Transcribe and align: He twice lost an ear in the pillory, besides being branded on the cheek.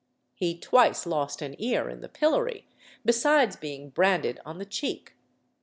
He 0.33 0.57
twice 0.59 1.05
lost 1.05 1.43
an 1.43 1.55
ear 1.61 1.87
in 1.87 2.01
the 2.01 2.09
pillory, 2.09 2.65
besides 3.05 3.55
being 3.55 3.91
branded 3.91 4.39
on 4.43 4.57
the 4.57 4.65
cheek. 4.65 5.13